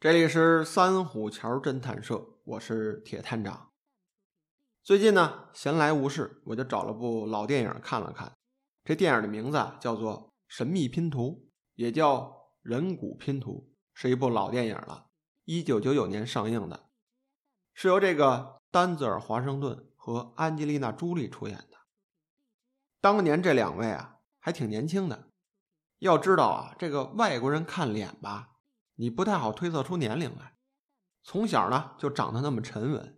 [0.00, 3.72] 这里是三虎桥侦探社，我是铁探长。
[4.84, 8.32] 最近呢，闲来无事，我就找了部老电影看了看。
[8.84, 12.20] 这电影的名字叫做《神秘拼图》，也叫
[12.62, 15.06] 《人骨拼图》，是一部老电影了，
[15.46, 16.90] 一九九九年上映的，
[17.74, 21.76] 是由这个丹泽尔·华盛顿和安吉丽娜·朱莉出演的。
[23.00, 25.30] 当年这两位啊，还挺年轻的。
[25.98, 28.50] 要知道啊，这个外国人看脸吧。
[29.00, 30.56] 你不太好推测出年龄来，
[31.22, 33.16] 从小呢就长得那么沉稳，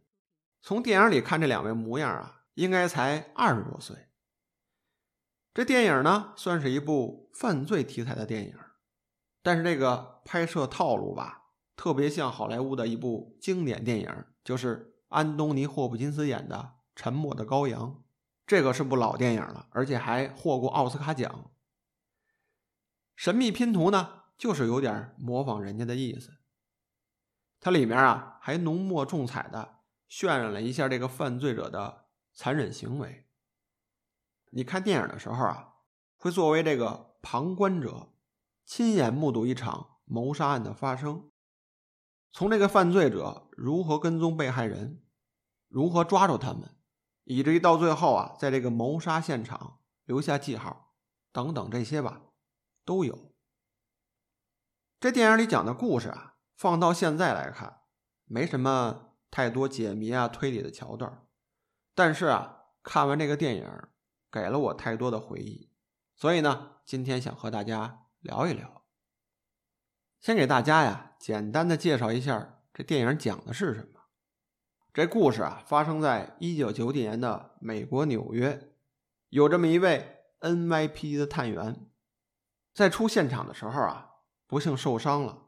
[0.61, 4.09] 从电影里看这两位模样啊，应该才二十多岁。
[5.55, 8.55] 这电影呢算是一部犯罪题材的电影，
[9.43, 16.57] 但是这个拍摄套路吧，特别像好莱坞的一部经典电影，就是安东尼·霍普金斯演的
[16.95, 17.89] 《沉默的羔羊》，
[18.47, 21.51] 这个是部老电影了，而且还获过奥斯卡奖。
[23.17, 24.20] 神秘拼图呢？
[24.41, 26.39] 就是有点模仿人家的意思，
[27.61, 33.27] 它里面啊还浓墨重彩的渲染了一下这个犯罪者的残忍行为。
[34.53, 35.75] 你看电影的时候啊，
[36.17, 38.15] 会作为这个旁观者，
[38.65, 41.31] 亲眼目睹一场谋杀案的发生，
[42.33, 45.03] 从这个犯罪者如何跟踪被害人，
[45.69, 46.75] 如何抓住他们，
[47.25, 50.95] 以至于到最后啊，在这个谋杀现场留下记号
[51.31, 52.23] 等等这些吧，
[52.87, 53.30] 都有。
[55.01, 57.81] 这电影里讲的故事啊，放到现在来看，
[58.27, 61.27] 没什么太多解谜啊、推理的桥段。
[61.95, 63.67] 但是啊，看完这个电影，
[64.31, 65.71] 给了我太多的回忆。
[66.15, 68.85] 所以呢，今天想和大家聊一聊。
[70.21, 74.03] 先给大家呀，简单的介绍一下这电影讲的是什么。
[74.93, 78.75] 这故事啊，发生在一九九几年的美国纽约，
[79.31, 81.87] 有这么一位 NYPD 的探员，
[82.75, 84.09] 在出现场的时候啊。
[84.51, 85.45] 不幸受伤了，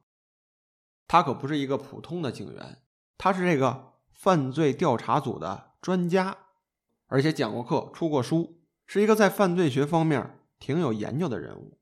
[1.08, 2.84] 他可不是一个普通的警员，
[3.19, 6.36] 他是这个犯罪调查组的专家，
[7.09, 11.81] 而且讲过课、出过书，是一个在犯罪学方面挺有研究的人物。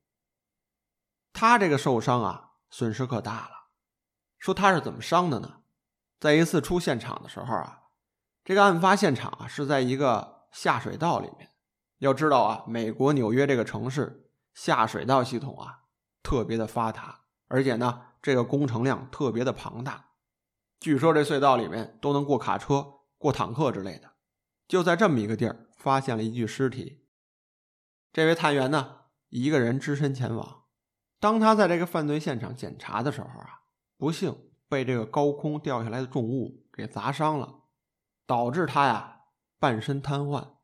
[1.31, 3.67] 他这个受伤啊，损失可大了。
[4.39, 5.61] 说他是怎么伤的呢？
[6.19, 7.83] 在一次出现场的时候啊，
[8.43, 11.51] 这个案发现场啊是在一个下水道里面。
[11.99, 15.77] 要知道啊，美国纽约这个城市下水道系统啊。
[16.23, 17.20] 特别的发达，
[17.51, 20.05] 而且呢，这个工程量特别的庞大。
[20.79, 24.11] 据说这隧道里面都能过卡车、过坦克之类的。
[24.69, 27.05] 就在这么一个地儿，发现了一具尸体。
[28.13, 30.63] 这位探员呢，一个人只身前往。
[31.19, 33.63] 当他在这个犯罪现场检查的时候啊，
[33.97, 37.63] 不幸被这个高空掉下来的重物给砸伤了，
[38.25, 39.23] 导致他呀
[39.59, 40.55] 半身瘫痪。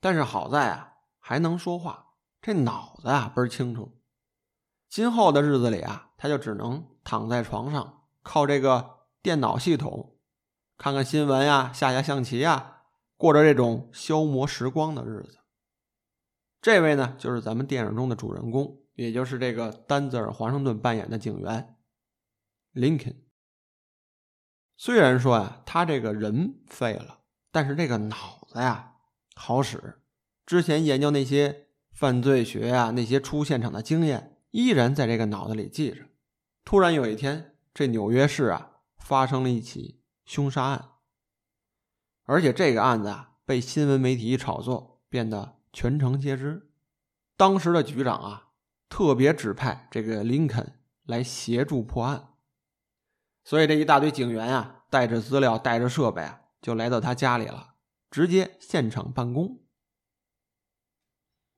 [0.00, 4.00] 但是好在啊还能说话，这脑子啊倍儿清楚。
[4.94, 10.16] 今后的日子里啊，他就只能躺在床上，靠这个电脑系统
[10.78, 12.82] 看看新闻呀，下下象棋呀，
[13.16, 15.40] 过着这种消磨时光的日子。
[16.62, 21.74] 这位呢，就是咱们电影中的主人公，也就是这个丹泽尔·华盛顿扮演的警员
[22.70, 23.20] 林肯。
[24.76, 28.92] 虽然说啊，他这个人废了，但是这个脑子呀
[29.34, 30.00] 好使。
[30.46, 34.30] 之前研究那些犯罪学啊，那些出现场的经验。
[34.54, 36.06] 依然在这个脑子里记着。
[36.64, 40.90] 突然有一天，这纽约市啊发生了一起凶杀案，
[42.22, 46.70] 而且这个案子啊被新闻媒体一炒作，变得全城皆知。
[47.36, 48.50] 当时的局长啊
[48.88, 52.28] 特别指派这个林肯来协助破案，
[53.42, 57.74] 所以这一大堆警员啊带着资料、带着设备啊就来到他家里了，
[58.08, 59.63] 直接现场办公。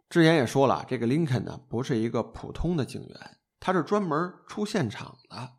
[0.08, 5.54] 之前也说了，这个林肯呢不是一个普通的警员，他是专门出现场的。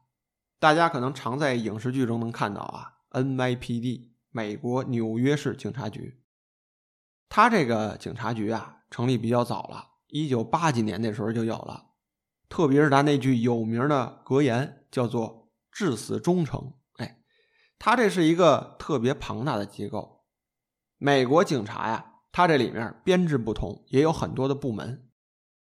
[0.60, 6.24] 大家可能常在影视剧中能看到啊，NYPD 美国纽约市警察局。
[7.30, 11.92] 他这个警察局啊成立比较早了，一九八几年那时候就有了。
[12.48, 16.74] 特别是他那句有名的格言，叫做“至死忠诚”。
[16.98, 17.22] 哎，
[17.78, 20.24] 他这是一个特别庞大的机构，
[20.98, 22.14] 美国警察呀。
[22.38, 25.10] 它这里面编制不同，也有很多的部门，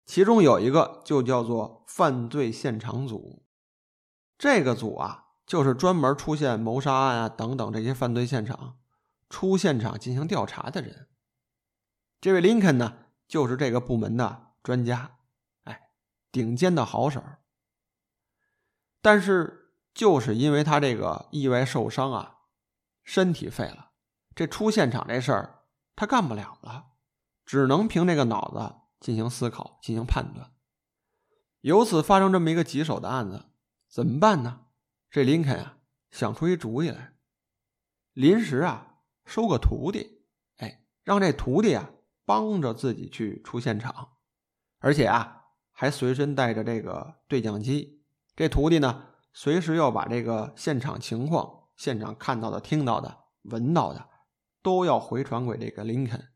[0.06, 3.44] 其中有一个就叫做犯罪现场组。
[4.38, 8.78] 这个组啊，就是专门出现谋杀案啊等等这些犯罪现场，
[9.28, 11.08] 出现场进行调查的人。
[12.20, 15.16] 这位林肯呢，就是这个部门的专家，
[15.64, 15.88] 哎，
[16.30, 17.20] 顶尖的好手。
[19.00, 22.36] 但是就是因为他这个意外受伤啊，
[23.02, 23.90] 身体废了，
[24.32, 25.58] 这出现场这事儿。
[25.94, 26.92] 他干不了了，
[27.44, 30.52] 只能凭这个脑子进行思考、进行判断。
[31.60, 33.46] 由此发生这么一个棘手的案子，
[33.88, 34.66] 怎么办呢？
[35.10, 35.78] 这林肯啊
[36.10, 37.14] 想出一主意来，
[38.14, 40.22] 临时啊收个徒弟，
[40.56, 41.90] 哎，让这徒弟啊
[42.24, 44.14] 帮着自己去出现场，
[44.78, 48.02] 而且啊还随身带着这个对讲机。
[48.34, 54.08] 这徒弟呢，随时要把这个现场情况、现场看到的、听到的、闻到的，
[54.62, 56.28] 都要回传给这个林肯。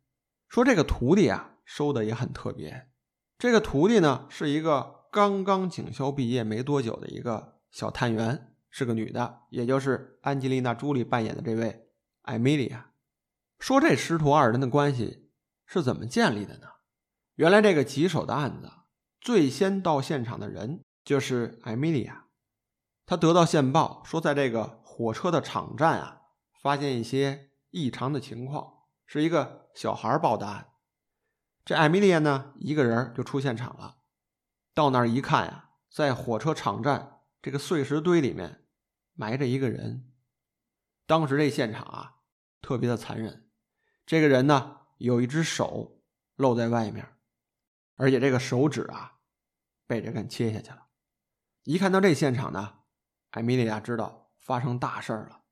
[0.49, 2.89] 说这个徒弟啊收的也很特别，
[3.39, 8.53] 这个徒弟呢是一个刚刚警校毕业没多久的一个小探员。
[8.69, 11.89] 是个女的，也就是安吉丽娜·朱莉扮演的这位
[12.23, 12.91] 艾米莉亚。
[13.59, 15.31] 说这师徒二人的关系
[15.65, 16.67] 是怎么建立的呢？
[17.37, 18.71] 原来这个棘手的案子，
[19.19, 22.27] 最先到现场的人就是艾米莉亚。
[23.07, 26.21] 她得到线报说，在这个火车的场站啊，
[26.61, 30.73] 发现一些异常的情况，是一个小孩报的案。
[31.63, 33.99] 这艾米莉亚呢，一个人就出现场了。
[34.73, 38.63] 到那儿一看呀，在火车场站这个碎石堆里面。
[39.19, 40.13] 埋着一个人，
[41.07, 42.17] 当时这现场啊
[42.61, 43.51] 特别的残忍。
[44.05, 46.03] 这个人呢有一只手
[46.35, 47.17] 露在外面，
[47.95, 49.21] 而且这个手指啊
[49.87, 50.89] 被人给切下去了。
[51.63, 52.81] 一看到这现场呢，
[53.31, 55.45] 艾米莉亚知道发生大事了。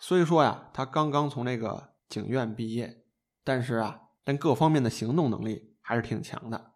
[0.00, 3.04] 虽说呀，他刚刚从那个警院毕业，
[3.44, 6.72] 但是啊，但各方面的行动能力还是挺强的。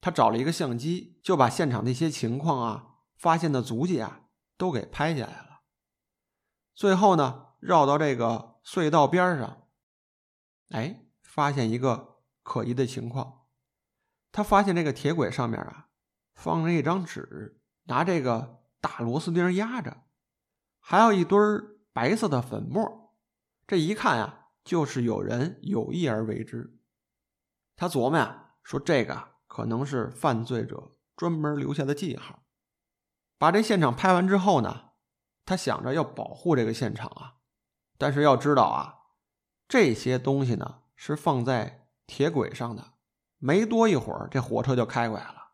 [0.00, 4.22] 他找了一个相机，就把现场的一些情况啊、发现的足迹啊。
[4.60, 5.62] 都给拍下来了。
[6.74, 9.68] 最后呢，绕到这个隧道边上，
[10.68, 13.46] 哎，发现一个可疑的情况。
[14.30, 15.88] 他发现这个铁轨上面啊，
[16.34, 20.02] 放着一张纸，拿这个大螺丝钉压着，
[20.78, 23.14] 还有一堆儿白色的粉末。
[23.66, 26.78] 这一看呀，就是有人有意而为之。
[27.76, 32.42] 他琢磨呀，说这个可能是犯罪者专门留下的记号。
[33.38, 34.90] 把这现场拍完之后呢，
[35.46, 37.36] 他想着要保护这个现场啊，
[37.96, 38.98] 但是要知道啊，
[39.66, 42.92] 这些东西呢是放在铁轨上的，
[43.38, 45.52] 没多一会儿这火车就开过来了。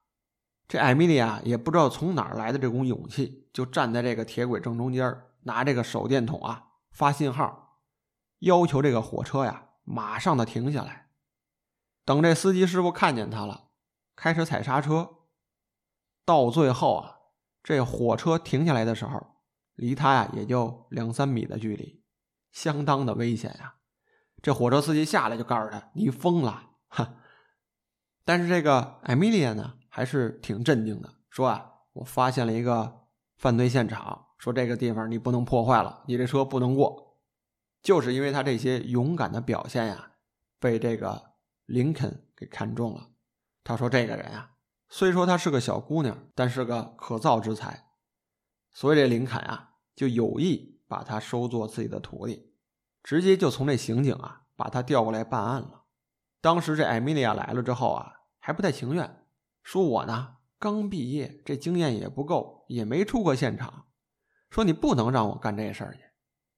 [0.67, 7.81] 这艾米莉啊也不知道从哪儿来的这种勇气，就站在这个铁轨正中间，拿这个手电筒啊发信号，
[8.41, 11.09] 要求这个火车呀马上的停下来。
[12.05, 13.71] 等这司机师傅看见他了，
[14.15, 15.17] 开始踩刹车，
[16.25, 17.15] 到最后啊。
[17.63, 19.39] 这火车停下来的时候，
[19.75, 22.05] 离他呀也就两三米的距离，
[22.53, 23.75] 相当的危险呀。
[24.41, 27.17] 这火车司机下来就告诉他：“你疯了！”哈。
[28.25, 37.19] 但是这个艾米莉亚呢，还是挺镇定的，说：“啊，我发现了一个犯罪现场，说这个地方你不能破坏了，你这车不能过。”
[37.83, 40.13] 就是因为他这些勇敢的表现呀，
[40.61, 41.33] 被这个
[41.65, 43.09] 林肯给看中了。
[43.65, 44.53] 他说：“这个人啊。”
[44.89, 47.87] 虽说她是个小姑娘，但是个可造之才，
[48.73, 52.53] 所以这林肯啊就有意把她收做自己的徒弟，
[53.03, 55.83] 直接就从这刑警啊把她调过来办案了。
[56.41, 59.25] 当时这艾米莉亚来了之后啊还不太情愿，
[59.65, 63.87] 说我呢刚毕业，这经验也不够，也没出过现场，
[64.57, 66.01] 说你不能让我干这事儿去。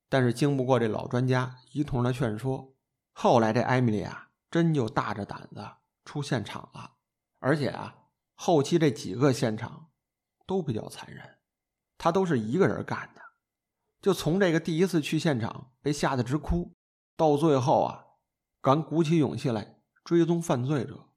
[0.08, 2.72] 但是经不过这老专家一通的劝说，
[3.12, 5.68] 后来这艾米丽啊真就大着胆子
[6.04, 6.92] 出现场了，
[7.40, 7.96] 而且啊。
[8.40, 9.88] 后期这几个现场
[10.46, 11.38] 都比较残忍，
[11.96, 13.20] 他都是一个人干的。
[14.00, 16.72] 就从这个第一次去现场被吓得直哭，
[17.16, 18.04] 到最后啊，
[18.62, 21.08] 敢鼓起勇气来追踪犯罪者，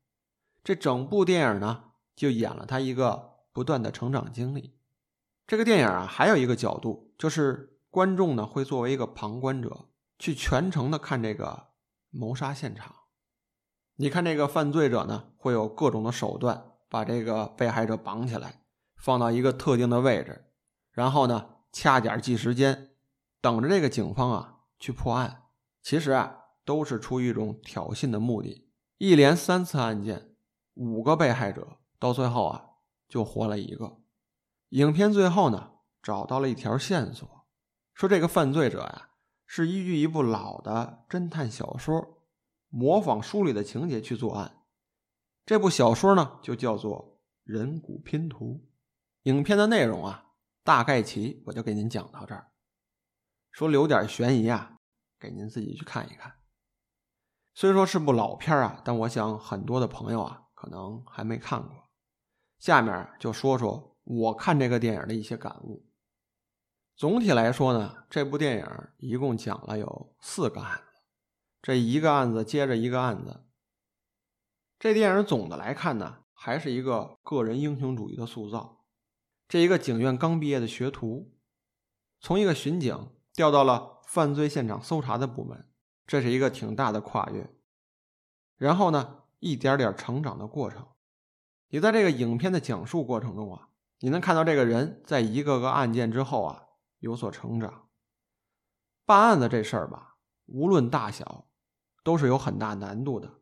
[0.64, 4.81] 这整部电影呢就演了他一个不断的成长经历。
[5.52, 11.72] 这个电影啊还有一个角度，就是观众呢会作为一个旁观者去全程的看这个
[12.10, 12.96] 谋杀现场。
[13.98, 16.68] 你看这个犯罪者呢会有各种的手段。
[16.88, 18.64] 把这个被害者绑起来，
[18.96, 20.46] 放到一个特定的位置，
[20.92, 22.92] 然后呢掐点计时间，
[23.42, 25.44] 等着这个警方啊去破案。
[25.82, 28.70] 其实啊都是出于一种挑衅的目的。
[28.98, 30.34] 一连三次案件，
[30.76, 32.66] 五个被害者到最后啊
[33.10, 34.01] 就活了一个。
[34.72, 37.28] 影片最后呢找到了一条线索，
[37.94, 39.10] 说这个犯罪者呀
[39.46, 42.24] 是依据一部老的侦探小说，
[42.70, 44.64] 模仿书里的情节去作案。
[45.46, 48.46] 这部小说呢，就叫做《人骨拼图》。
[49.24, 50.32] 影片的内容啊，
[50.64, 52.52] 大概齐我就给您讲到这儿。
[53.52, 54.78] 说留点悬疑啊，
[55.20, 56.34] 给您自己去看一看。
[57.54, 61.90] 虽说是部老片啊，但我想很多的朋友啊，可能还没看过。
[62.58, 65.86] 下面就说说我看这个电影的一些感悟。
[66.98, 71.02] 总体来说呢，这部电影一共讲了有四个案子，
[71.62, 73.46] 这一个案子接着一个案子。
[74.78, 78.84] 这电影总的来看呢，还是一个个人英雄主义的塑造。
[79.48, 81.34] 这一个警院刚毕业的学徒，
[82.20, 85.70] 从一个巡警调到了犯罪现场搜查的部门，
[86.06, 87.50] 这是一个挺大的跨越。
[88.58, 90.86] 然后呢，一点点成长的过程。
[91.70, 93.70] 你在这个影片的讲述过程中啊，
[94.02, 96.66] 你能看到这个人在一个个案件之后啊
[97.00, 97.88] 有所成长。
[99.06, 101.48] 办案的这事儿吧，无论大小，
[102.04, 103.40] 都是有很大难度的。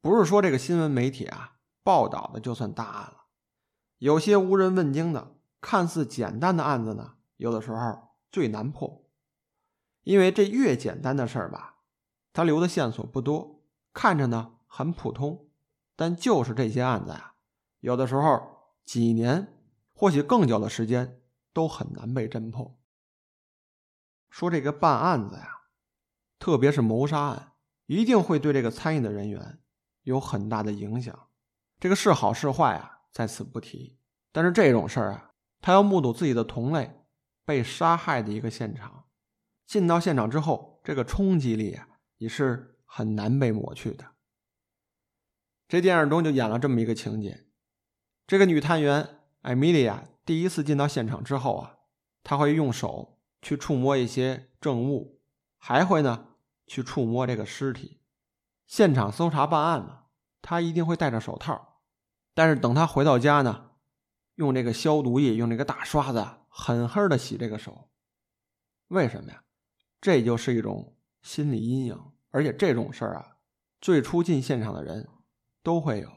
[0.00, 3.24] 不是说这个新闻媒体啊报道的就算大案了，
[3.98, 5.36] 有些无人问津的。
[5.60, 9.08] 看似简单的案子呢，有的时候最难破，
[10.02, 11.76] 因为这越简单的事儿吧，
[12.32, 15.46] 它留的线索不多，看着呢很普通，
[15.94, 17.34] 但就是这些案子呀，
[17.78, 18.42] 有的时候
[18.84, 19.61] 几年
[20.02, 22.76] 或许更久的时间都很难被侦破。
[24.30, 25.68] 说这个办案子呀，
[26.40, 27.52] 特别是谋杀案，
[27.86, 29.60] 一定会对这个参与的人员
[30.02, 31.28] 有很大的影响。
[31.78, 33.96] 这个是好是坏啊，在此不提。
[34.32, 35.30] 但是这种事儿啊。
[35.60, 37.04] 他要目睹自己的同类
[37.44, 39.06] 被杀害的一个现场，
[39.64, 41.86] 进到现场之后，这个冲击力啊
[42.18, 44.04] 也是很难被抹去的。
[45.68, 47.46] 这电影中就演了这么一个情节：
[48.26, 51.78] 这个女探员艾米莉亚第一次进到现场之后啊，
[52.24, 55.20] 她会用手去触摸一些证物，
[55.58, 56.28] 还会呢
[56.66, 58.00] 去触摸这个尸体。
[58.66, 60.04] 现场搜查办案呢，
[60.40, 61.82] 她一定会戴着手套，
[62.34, 63.68] 但是等她回到家呢。
[64.36, 67.90] 用这个消毒液，用这个大刷子狠狠的洗这个手，
[68.88, 69.44] 为什么呀？
[70.00, 73.36] 这就是一种心理阴影，而且这种事儿啊，
[73.78, 75.06] 最初进现场的人
[75.62, 76.10] 都会有。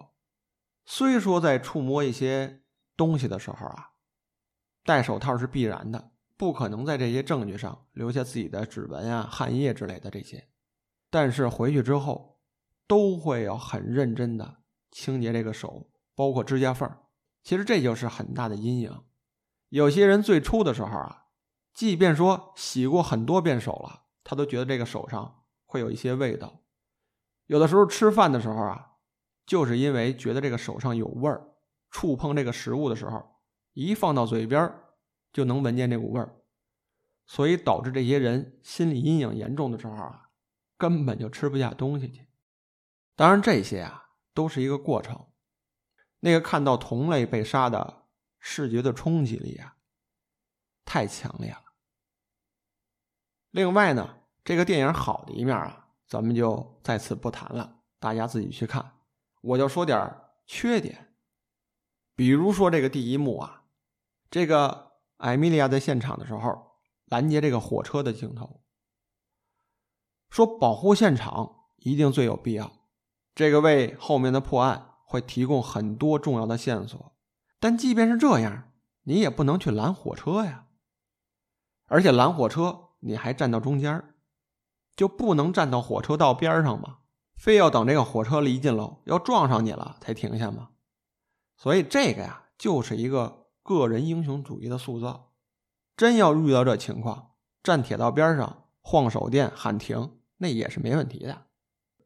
[0.85, 2.63] 虽说在触摸一些
[2.95, 3.91] 东西的时候啊，
[4.83, 10.49] 戴手套是必然的，不可能在这些证据上留下自己的指纹啊、汗液之类的这些，
[11.09, 12.39] 但是回去之后
[12.87, 17.03] 都会要很认真的清洁这个手，包括指甲缝儿。
[17.43, 19.03] 其实这就是很大的阴影。
[19.69, 21.25] 有些人最初的时候啊，
[21.73, 26.61] 即便说洗过很多遍手了，他都觉得这个手上会有一些味道。
[27.47, 28.93] 有的时候吃饭的时候啊，
[29.45, 31.54] 就是因为觉得这个手上有味儿，
[31.95, 33.39] 触碰这个食物的时候，
[33.71, 34.69] 一放到嘴边
[35.31, 36.35] 就能闻见这股味儿，
[37.25, 40.29] 所以导致这些人心理阴影严重的时候啊，
[40.77, 42.27] 根本就吃不下东西去。
[43.15, 45.27] 当然，这些啊都是一个过程。
[46.19, 48.03] 那个看到同类被杀的
[48.39, 49.77] 视觉的冲击力啊，
[50.83, 51.63] 太强烈了。
[53.51, 58.99] 另外呢，这个电影好的一面啊，咱们就在此不谈了，大家自己去看。
[59.39, 60.13] 我就说点
[60.45, 61.14] 缺点，
[62.15, 63.63] 比如说这个第一幕啊，
[64.29, 66.71] 这个艾米莉亚在现场的时候
[67.05, 68.61] 拦截这个火车的镜头，
[70.29, 72.71] 说保护现场一定最有必要，
[73.33, 74.91] 这个为后面的破案。
[75.07, 77.15] 会提供很多重要的线索，
[77.59, 78.71] 但即便是这样，
[79.03, 80.65] 你也不能去拦火车呀。
[81.85, 84.15] 而且拦火车，你还站到中间，
[84.95, 86.97] 就不能站到火车道边上吗？
[87.37, 90.71] 非要等这个火车离近了，要撞上你了才停下吗？
[91.55, 95.33] 所以这个呀，就是一个个人英雄主义的塑造。
[95.97, 97.31] 真要遇到这情况，
[97.63, 101.47] 站铁道边上晃手电喊停，那也是没问题的。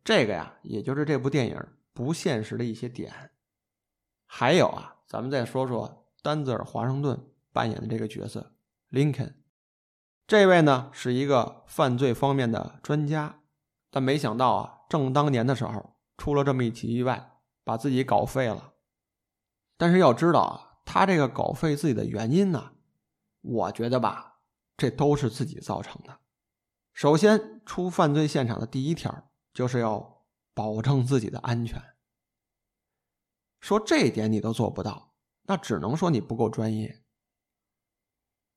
[0.03, 1.59] 这个呀，也就是这部电影。
[1.91, 3.31] 不现实的一些点，
[4.25, 8.53] 还有啊，咱们再说说丹泽尔·华盛顿扮演的这个角色
[8.87, 9.43] 林肯。
[10.25, 13.41] 这位呢是一个犯罪方面的专家，
[13.91, 17.33] 但没想到啊，正当年的时候出了这么一起意外，
[17.65, 18.75] 把自己搞废了。
[19.79, 22.73] 但是要知道啊，他这个搞废自己的原因呢，
[23.41, 24.41] 我觉得吧，
[24.77, 26.19] 这都是自己造成的。
[26.93, 30.19] 首先，出犯罪现场的第一条就是要。
[30.51, 31.81] 保证自己的安全。
[33.61, 37.01] 说这一点你都做不到，那只能说你不够专业。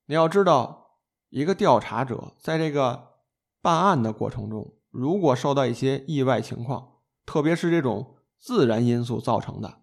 [0.07, 0.99] 你要知道，
[1.29, 3.21] 一个调查者在这个
[3.61, 9.82] 办案的过程中，如果受到一些意外情况，特别是这种自然因素造成的，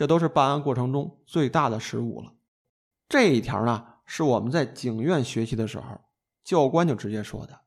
[0.00, 2.32] 这都是办案过程中最大的失误了。
[3.06, 6.00] 这一条呢，是我们在警院学习的时候，
[6.42, 7.60] 教官就直接说的：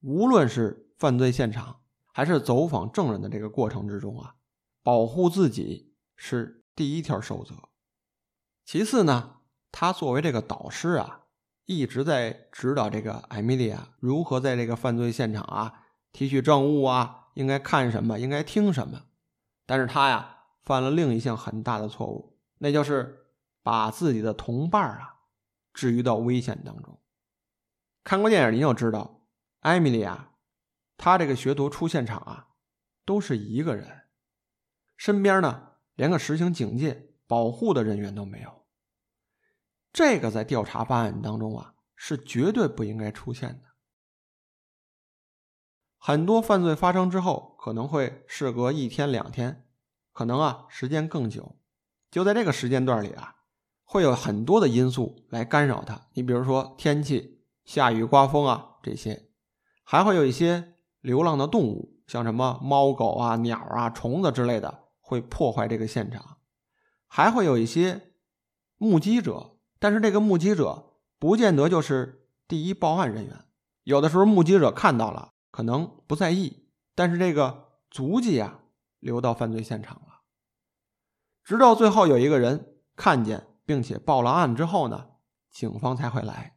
[0.00, 1.80] 无论是犯罪现场。
[2.12, 4.36] 还是走访证人的这个过程之中啊，
[4.84, 7.56] 保护自己是第一条守则。
[8.64, 9.38] 其次呢，
[9.72, 11.22] 他作为这个导师啊，
[11.66, 19.06] 一直在指导这个艾米莉啊如何在这个犯罪现场啊提取证物啊，应该看什么，应该听什么。
[19.66, 20.33] 但是他呀，
[20.64, 23.26] 犯了另一项很大的错误，那就是
[23.62, 25.20] 把自己的同伴啊
[25.72, 27.00] 置于到危险当中。
[28.02, 29.26] 看过电影，您就知道
[29.60, 30.30] 艾米莉亚。
[30.96, 32.48] 他这个学徒出现场啊，
[33.04, 34.02] 都是一个人，
[34.96, 38.64] 身边呢连个实行警戒保护的人员都没有。
[39.92, 43.68] 这个在调查办案当中啊，是绝对不应该出现的。
[45.98, 49.63] 很多犯罪发生之后，可能会事隔一天两天，
[50.14, 51.56] 可能啊时间更久。
[52.10, 53.34] 就在这个时间段里啊，
[53.84, 56.06] 会有很多的因素来干扰它。
[56.14, 59.28] 你比如说天气、下雨、刮风啊这些，
[59.82, 66.38] 还会有一些流浪的动物，像什么猫狗啊、鸟啊、虫子之类的，会破坏这个现场。
[67.06, 68.14] 还会有一些
[68.78, 73.44] 目击者，但是这个目击者不见得就是第一报案人员。
[73.82, 75.32] 有的时候目击者看到了。
[75.54, 76.66] 可能不在意，
[76.96, 78.58] 但是这个足迹啊，
[79.04, 80.22] 流到犯罪现场了。
[81.44, 85.10] 直到最后有一个人看见并且报了案之后呢，
[85.50, 86.56] 警方才会来。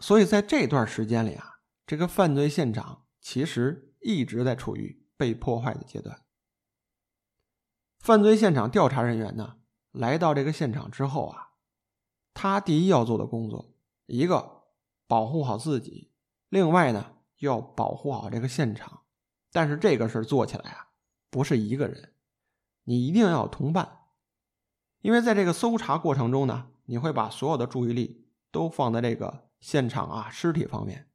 [0.00, 6.22] 所以在这段时间里啊，这个犯罪现场其实一直在处于被破坏的阶段。
[8.00, 9.58] 犯罪现场调查人员呢，
[9.92, 11.52] 来到这个现场之后啊，
[12.34, 13.74] 他第一要做的工作，
[14.06, 14.64] 一个
[15.06, 16.12] 保护好自己，
[16.48, 17.12] 另外呢。
[17.40, 19.02] 要保护好这个现场，
[19.52, 20.85] 但是这个事做起来啊，
[21.30, 22.12] 不是一个人，
[22.84, 24.04] 你一定要有同伴，
[25.00, 31.08] 因为在这个搜查过程中呢，你会把所有的注意力都放在这个现场啊尸体方面，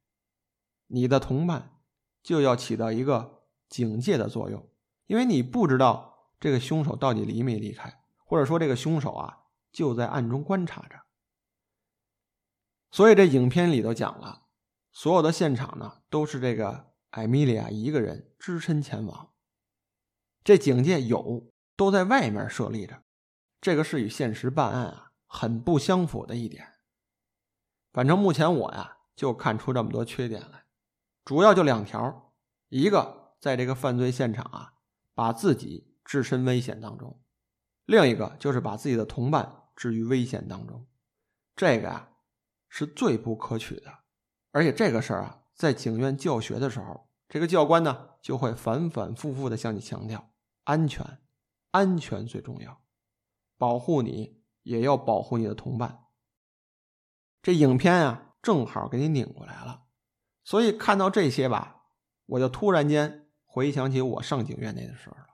[0.87, 1.79] 你的同伴
[2.21, 4.69] 就要起到一个警戒的作用，
[5.07, 11.01] 因为你不知道这个凶手到底离没离开，或者说这个凶手啊就在暗中观察着，
[12.91, 14.43] 所以这影片里头讲了。
[14.93, 19.30] 所有的现场呢，都是这个艾米莉亚一个人只身前往。
[20.43, 23.03] 这警戒有都在外面设立着，
[23.59, 26.67] 这个是与现实办案啊很不相符的一点。
[27.93, 30.63] 反正目前我呀就看出这么多缺点来，
[31.25, 32.33] 主要就两条：
[32.69, 34.73] 一个在这个犯罪现场啊
[35.13, 37.19] 把自己置身危险当中；
[37.85, 40.87] 另一个就是把自己的同伴置于危险当中。
[41.55, 42.13] 这个啊
[42.69, 43.99] 是最不可取的。
[44.51, 50.30] 而且这个事儿啊，在警院教学的时候，这个教官呢就会反反复复的向你强调：
[50.63, 51.19] 安全，
[51.71, 52.81] 安全最重要，
[53.57, 56.05] 保护你也要保护你的同伴。
[57.41, 59.83] 这影片啊，正好给你拧过来了。
[60.43, 61.83] 所以看到这些吧，
[62.25, 65.27] 我就突然间回想起我上警院那个时候了，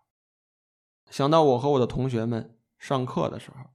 [1.09, 3.71] 想到我和我的同学们上课的时候，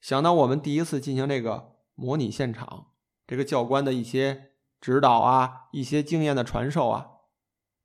[0.00, 2.92] 想到我们第一次进行这个模拟现场，
[3.26, 4.52] 这个教官的一些。
[4.78, 7.10] 指导啊，一些经验的传授啊，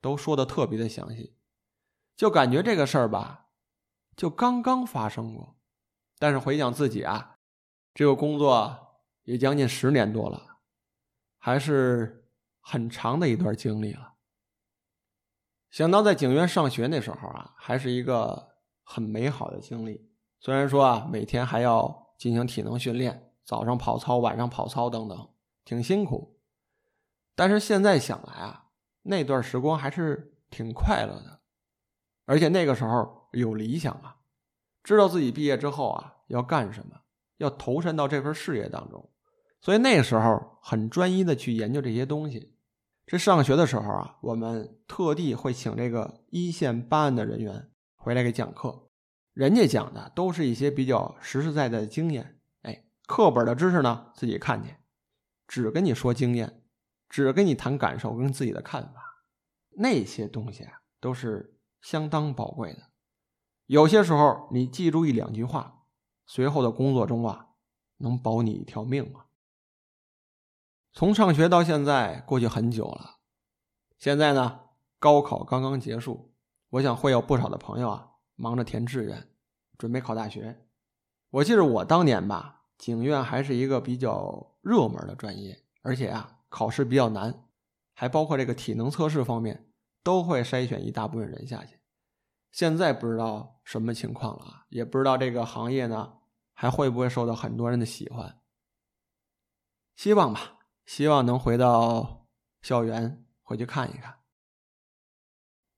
[0.02, 1.38] 都说的特别的详细，
[2.22, 3.48] 就感觉这个事儿吧，
[4.16, 5.58] 就刚刚发生过。
[6.20, 7.38] 但是回想自己啊，
[7.96, 10.60] 这个工作也将近十年多了，
[11.40, 12.30] 还是
[12.60, 14.14] 很长的一段经历了。
[15.72, 18.50] 想到在警院上学那时候啊，还是一个
[18.84, 20.08] 很美好的经历。
[20.40, 25.34] 虽然说啊，每天还要进行体能训练，早上跑操，晚上跑操等等，
[25.66, 26.40] 挺辛苦。
[27.34, 28.68] 但是现在想来啊，
[29.02, 31.41] 那段时光还是挺快乐的，
[32.32, 34.16] 而且那个时候有理想啊，
[34.84, 36.96] 知道自己毕业之后啊要干什么，
[37.40, 39.10] 要投身到这份事业当中，
[39.60, 42.56] 所以那个时候很专一的去研究这些东西。
[43.06, 48.88] 这上学的时候啊，我们特地会请这个一线办案的人员回来给讲课，
[49.34, 54.78] 人家讲的都是一些比较实实在在的经验，哎，课本的知识呢自己看去，
[55.50, 56.60] 只跟你说经验。
[57.10, 59.26] 只跟你谈感受跟自己的看法，
[59.72, 62.92] 那些东西啊都是相当宝贵的。
[63.66, 65.86] 有些时候你记住一两句话，
[66.26, 67.50] 随后的工作中啊
[67.98, 69.28] 能保你一条命啊。
[70.94, 73.18] 从上学到现在过去很久了，
[73.98, 74.60] 现在呢
[75.00, 76.34] 高考刚刚结束，
[76.70, 79.30] 我想会有不少的朋友啊忙着填志愿，
[79.78, 80.66] 准备考大学。
[81.30, 86.38] 我记得我当年吧，警院还是一个比较热门的专业，而且啊。
[86.52, 87.46] 考试比较难，
[87.94, 89.71] 还包括这个体能测试方面，
[90.04, 91.80] 都会筛选一大部分人下去。
[92.52, 96.18] 现在不知道什么情况了，也不知道这个行业呢
[96.54, 98.42] 还会不会受到很多人的喜欢。
[99.96, 102.28] 希望吧，希望能回到
[102.62, 104.14] 校园回去看一看《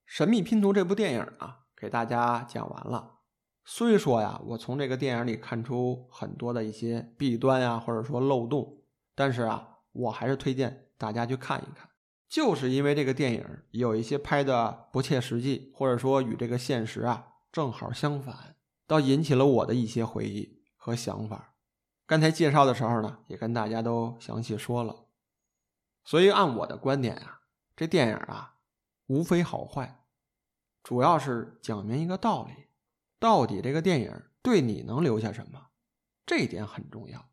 [0.06, 3.20] 神秘拼图》这部电影啊，给大家讲完了。
[3.66, 8.84] 虽说呀，我从这个电影里看出很多的一些弊端呀，或者说漏洞，
[9.16, 9.70] 但是啊。
[9.96, 11.88] 我还是推荐大家去看一看，
[12.34, 18.56] 就是因为这个电影有一些拍的不切实际，或者说与这个现实啊正好相反，
[18.88, 21.54] 倒引起了我的一些回忆和想法。
[22.08, 25.06] 刚才介绍的时候呢，也跟大家都详细说了。
[26.04, 27.42] 所以按我的观点啊，
[27.76, 28.56] 这电影啊
[29.06, 30.04] 无非好坏，
[30.82, 32.66] 主要是讲明一个道理：
[33.20, 35.68] 到底这个电影对你能留下什么？
[36.26, 37.30] 这一点很重要。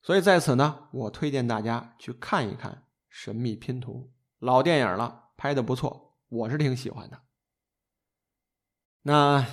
[0.00, 2.72] 所以在此呢，我推荐大家去看一看
[3.10, 7.22] 《神秘拼图》，老电影了，拍的不错，我是挺喜欢的。
[9.02, 9.44] 那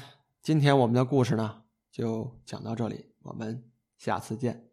[0.42, 4.70] 今天我们的故事呢，就讲到这里，我们下次见。